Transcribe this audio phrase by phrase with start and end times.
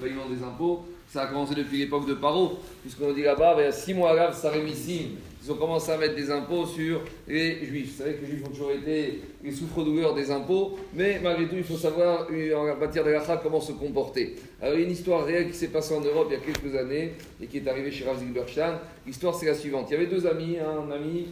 [0.00, 3.66] paiement des impôts, ça a commencé depuis l'époque de Paro, puisqu'on dit là-bas, il y
[3.66, 5.16] a six mois là, ça rémissime.
[5.42, 7.92] Ils ont commencé à mettre des impôts sur les juifs.
[7.92, 11.56] Vous savez que les juifs ont toujours été les souffres-douleurs des impôts, mais malgré tout,
[11.56, 14.36] il faut savoir en matière de l'achat comment se comporter.
[14.60, 16.40] Alors, il y a une histoire réelle qui s'est passée en Europe il y a
[16.40, 18.78] quelques années et qui est arrivée chez Rav Zilberstein.
[19.06, 19.86] L'histoire, c'est la suivante.
[19.90, 21.28] Il y avait deux amis, un ami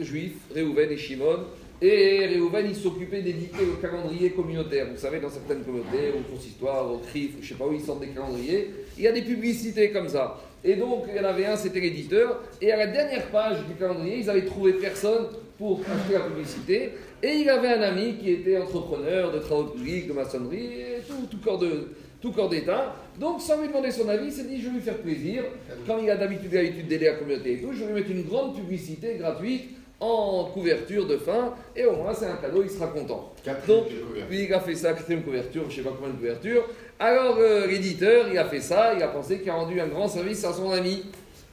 [0.00, 1.44] juif, Réhouven et Shimon,
[1.86, 4.86] et Réhouven, il s'occupait d'éditer le calendrier communautaire.
[4.90, 7.80] Vous savez, dans certaines communautés, au Consistoire, au CRIF, je ne sais pas où, ils
[7.82, 8.70] sortent des calendriers.
[8.96, 10.40] Il y a des publicités comme ça.
[10.64, 12.40] Et donc, il y en avait un, c'était l'éditeur.
[12.62, 15.26] Et à la dernière page du calendrier, ils avaient trouvé personne
[15.58, 16.92] pour acheter la publicité.
[17.22, 20.70] Et il avait un ami qui était entrepreneur de travaux publics, de maçonnerie,
[21.06, 21.90] tout corps de,
[22.22, 22.96] tout corps d'État.
[23.20, 25.44] Donc, sans lui demander son avis, il s'est dit je vais lui faire plaisir.
[25.86, 28.22] Comme il a d'habitude l'habitude d'aider la communauté et tout, je vais lui mettre une
[28.22, 29.68] grande publicité gratuite
[30.04, 33.32] en couverture de fin, et au moins c'est un cadeau, il sera content.
[33.66, 33.84] Donc,
[34.28, 36.64] puis il a fait ça, quatrième couverture, je ne sais pas combien de couvertures.
[36.98, 40.08] Alors euh, l'éditeur, il a fait ça, il a pensé qu'il a rendu un grand
[40.08, 41.04] service à son ami.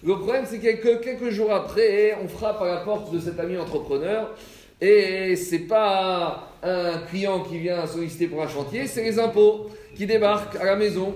[0.04, 3.58] Le problème, c'est que quelques jours après, on frappe à la porte de cet ami
[3.58, 4.36] entrepreneur,
[4.82, 10.06] et c'est pas un client qui vient solliciter pour un chantier, c'est les impôts qui
[10.06, 11.14] débarquent à la maison.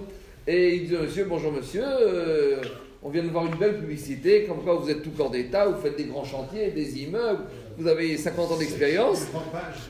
[0.48, 2.62] Et il dit Monsieur, bonjour monsieur, euh,
[3.06, 5.80] on vient de voir une belle publicité, comme quoi vous êtes tout corps d'État, vous
[5.80, 7.44] faites des grands chantiers, des immeubles,
[7.78, 9.28] vous avez 50 ans d'expérience.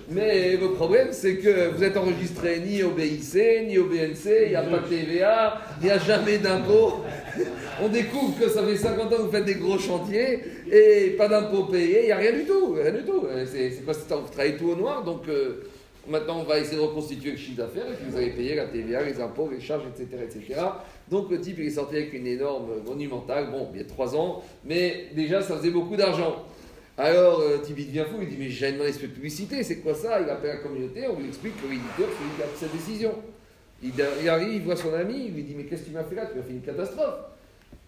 [0.10, 3.34] Mais le problème, c'est que vous êtes enregistré ni au BIC,
[3.68, 7.06] ni au BNC, il n'y a pas de TVA, il n'y a jamais d'impôts.
[7.82, 11.30] On découvre que ça fait 50 ans que vous faites des gros chantiers et pas
[11.30, 12.74] d'impôts payés, il n'y a rien du tout.
[12.74, 13.24] Rien du tout.
[13.46, 15.22] C'est quoi Vous travaillez tout au noir, donc.
[15.30, 15.64] Euh,
[16.08, 18.66] Maintenant, on va essayer de reconstituer le chiffre d'affaires et puis vous allez payer la
[18.66, 20.62] TVA, les impôts, les charges, etc., etc.
[21.10, 24.16] Donc le type, il est sorti avec une énorme monumentale, bon, il y a trois
[24.16, 26.44] ans, mais déjà, ça faisait beaucoup d'argent.
[26.98, 30.22] Alors, type, il devient fou, il dit, mais j'ai demandé cette publicité, c'est quoi ça?
[30.22, 32.68] Il appelle la communauté, on lui explique que l'éditeur, c'est lui qui a pris sa
[32.68, 33.12] décision.
[33.84, 36.16] Il, arrive, il voit son ami, il lui dit, mais qu'est-ce que tu m'as fait
[36.16, 36.28] là?
[36.28, 37.16] Tu m'as fait une catastrophe.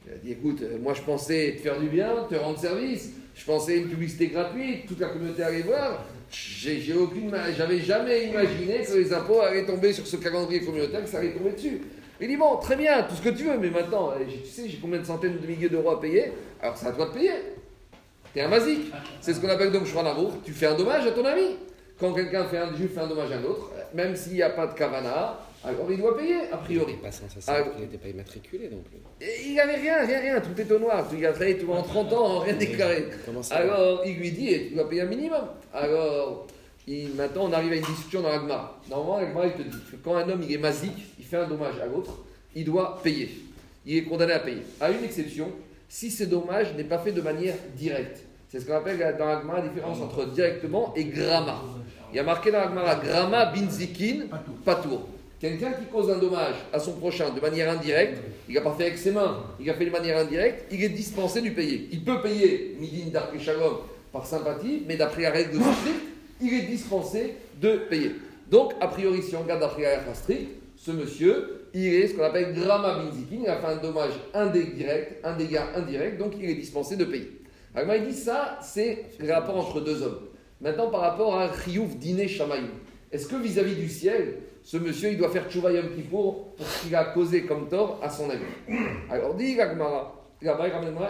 [0.06, 3.46] Il a dit, écoute, moi je pensais te faire du bien, te rendre service, je
[3.46, 9.42] pensais une publicité gratuite, toute la communauté allait voir, j'avais jamais imaginé que les impôts
[9.42, 11.82] allaient tomber sur ce calendrier communautaire, que ça allait tomber dessus.
[12.20, 14.68] Il dit bon, très bien, tout ce que tu veux, mais maintenant, eh, tu sais,
[14.68, 16.32] j'ai combien de centaines de milliers d'euros à payer,
[16.62, 17.32] alors c'est à toi de payer.
[18.34, 18.92] T'es un basique.
[19.22, 20.34] C'est ce qu'on appelle donc d'amour.
[20.44, 21.58] Tu fais un dommage à ton ami.
[22.00, 24.68] Quand quelqu'un fait un fait un dommage à un autre, même s'il n'y a pas
[24.68, 26.94] de kavana, alors il doit payer, a priori.
[27.02, 28.98] Pas sans ça, il n'était pas immatriculé non plus.
[29.46, 31.08] il n'avait rien, rien, rien, tout est au noir.
[31.12, 33.06] Il a travaillé tout en 30 ans, rien déclaré.
[33.52, 35.48] Alors il lui dit, tu dois payer un minimum.
[35.74, 36.48] Alors
[37.16, 38.78] maintenant on arrive à une discussion dans l'agma.
[38.90, 41.48] Normalement, l'agma il te dit que quand un homme il est masique, il fait un
[41.48, 42.20] dommage à l'autre,
[42.56, 43.30] il doit payer.
[43.86, 44.62] Il est condamné à payer.
[44.80, 45.52] À une exception,
[45.90, 48.24] si ce dommage n'est pas fait de manière directe.
[48.50, 51.62] C'est ce qu'on appelle dans l'agma la différence entre directement et gramma.
[52.14, 54.28] Il y a marqué dans l'agma gramma binzikin
[54.64, 55.08] patour.
[55.40, 58.18] Quelqu'un qui cause un dommage à son prochain de manière indirecte,
[58.50, 60.90] il n'a pas fait avec ses mains, il a fait de manière indirecte, il est
[60.90, 61.90] dispensé du payer.
[61.92, 63.78] Il peut payer midin d'arc shalom
[64.12, 66.02] par sympathie, mais d'après la règle de strict,
[66.42, 68.14] il est dispensé de payer.
[68.50, 72.16] Donc, a priori, si on regarde d'après la règle strict, ce monsieur, il est ce
[72.16, 76.50] qu'on appelle gramma binzikin, il a fait un dommage indirect, un dégât indirect, donc il
[76.50, 77.32] est dispensé de payer.
[77.76, 80.22] Alors, il dit ça, c'est le rapport entre deux hommes.
[80.62, 82.70] Maintenant, par rapport à Riouf Dine Shamayim,
[83.12, 84.34] est-ce que vis-à-vis du ciel,
[84.68, 88.02] ce monsieur, il doit faire Tchouva Yom Kippour pour ce qu'il a causé comme tort
[88.04, 88.44] à son ami.
[89.10, 90.14] Alors, dit Gagmara,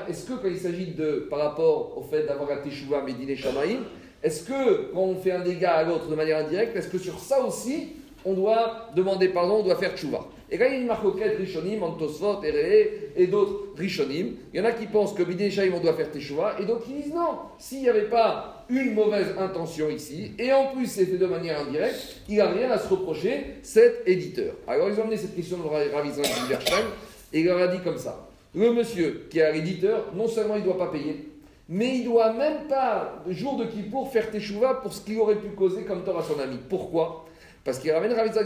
[0.07, 3.79] est-ce que quand il s'agit de, par rapport au fait d'avoir la Teshuvah Médine Shamaïm,
[4.21, 7.17] est-ce que quand on fait un dégât à l'autre de manière indirecte, est-ce que sur
[7.17, 7.93] ça aussi,
[8.25, 10.27] on doit demander pardon, on doit faire tchouva?
[10.49, 14.35] Et là, il y a une marcoquette Rishonim, Antosfot, Eree et d'autres Rishonim.
[14.53, 16.93] Il y en a qui pensent que Bidin on doit faire tchouva, et d'autres qui
[16.93, 21.17] disent non, s'il n'y avait pas une mauvaise intention ici, et en plus c'est fait
[21.17, 24.53] de manière indirecte, il n'a rien à se reprocher, cet éditeur.
[24.67, 25.63] Alors ils ont amené cette question de
[25.93, 26.21] Ravizan
[27.33, 30.61] et il leur a dit comme ça le monsieur qui est l'éditeur, non seulement il
[30.61, 31.29] ne doit pas payer,
[31.69, 35.35] mais il ne doit même pas, jour de Kippour, faire tchouva pour ce qu'il aurait
[35.35, 36.57] pu causer comme tort à son ami.
[36.69, 37.25] Pourquoi?
[37.67, 38.45] Parce qu'il ramène Ravizak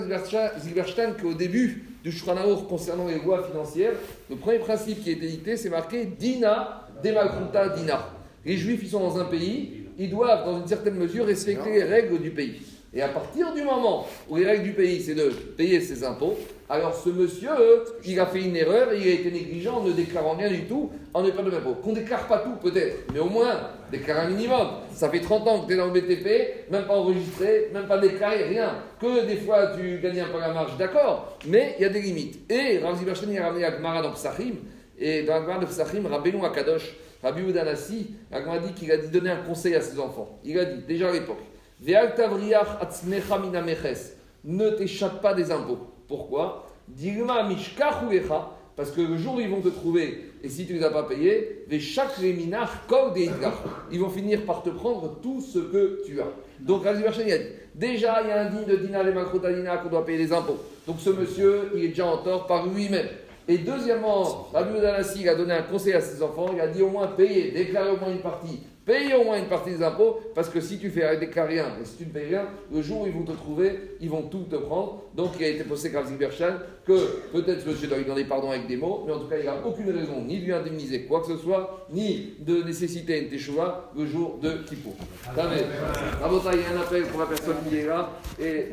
[0.61, 3.93] Zilberstein qu'au début du Shuranaur concernant les lois financières,
[4.31, 8.09] le premier principe qui est édicté, c'est marqué Dina, Demalkunta, Dina.
[8.43, 11.83] Les Juifs, ils sont dans un pays, ils doivent, dans une certaine mesure, respecter les
[11.83, 12.63] règles du pays.
[12.93, 16.37] Et à partir du moment où les règles du pays, c'est de payer ses impôts,
[16.69, 17.49] alors ce monsieur,
[18.05, 20.89] il a fait une erreur, il a été négligent en ne déclarant rien du tout
[21.13, 21.75] en ne pas de impôts.
[21.75, 23.61] Qu'on déclare pas tout peut-être, mais au moins
[23.91, 24.67] déclare un minimum.
[24.93, 27.97] Ça fait 30 ans que tu es dans le BTP, même pas enregistré, même pas
[27.97, 28.75] déclaré, rien.
[28.99, 32.01] Que des fois tu gagnes un peu la marge, d'accord, mais il y a des
[32.01, 32.51] limites.
[32.51, 34.55] Et Rav Bachani a ramené Agmara dans Psachim,
[34.99, 36.93] et dans Agmara de Psachim, Rabbeinu Akadosh,
[37.23, 40.39] Rabbi Udanassi, Agmara dit qu'il a dit donner un conseil à ses enfants.
[40.43, 41.39] Il a dit, déjà à l'époque,
[44.43, 45.79] ne t'échappe pas des impôts.
[46.07, 46.67] Pourquoi?
[48.75, 50.89] Parce que le jour où ils vont te trouver, et si tu ne les as
[50.89, 51.79] pas payés, des
[53.91, 56.27] ils vont finir par te prendre tout ce que tu as.
[56.59, 57.03] Donc, a dit
[57.75, 60.57] déjà, il y a un dit de dinar et macrotadina qu'on doit payer les impôts.
[60.87, 63.07] Donc, ce monsieur, il est déjà en tort par lui-même.
[63.47, 66.89] Et deuxièmement, Rabbi Danassi a donné un conseil à ses enfants, il a dit au
[66.89, 70.49] moins payer, déclarer au moins une partie Paye au moins une partie des impôts, parce
[70.49, 73.05] que si tu fais déclarer rien, et si tu ne payes rien, le jour où
[73.05, 75.03] ils vont te trouver, ils vont tout te prendre.
[75.15, 76.53] Donc il a été posé par Berchan
[76.85, 79.45] que peut-être monsieur doit lui demander pardon avec des mots, mais en tout cas il
[79.45, 83.29] n'a aucune raison ni de lui indemniser quoi que ce soit, ni de nécessiter une
[83.29, 84.95] teshuva le jour de Kippour.
[85.31, 88.09] il y a un appel pour la personne qui est là.
[88.39, 88.69] Et...